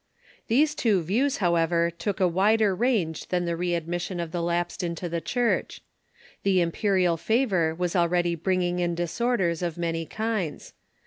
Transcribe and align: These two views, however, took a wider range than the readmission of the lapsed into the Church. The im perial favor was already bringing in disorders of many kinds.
These 0.47 0.73
two 0.73 1.03
views, 1.03 1.37
however, 1.37 1.91
took 1.91 2.19
a 2.19 2.27
wider 2.27 2.73
range 2.73 3.27
than 3.27 3.45
the 3.45 3.55
readmission 3.55 4.19
of 4.19 4.31
the 4.31 4.41
lapsed 4.41 4.81
into 4.83 5.07
the 5.07 5.21
Church. 5.21 5.79
The 6.41 6.59
im 6.59 6.71
perial 6.71 7.19
favor 7.19 7.75
was 7.75 7.95
already 7.95 8.33
bringing 8.33 8.79
in 8.79 8.95
disorders 8.95 9.61
of 9.61 9.77
many 9.77 10.07
kinds. 10.07 10.73